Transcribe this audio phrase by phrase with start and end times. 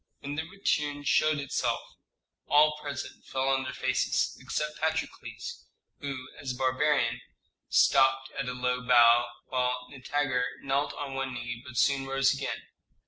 [0.21, 1.83] When the retinue showed itself,
[2.47, 5.65] all present fell on their faces, except Patrokles,
[5.99, 7.21] who, as a barbarian,
[7.69, 12.63] stopped at a low bow, while Nitager knelt on one knee, but soon rose again.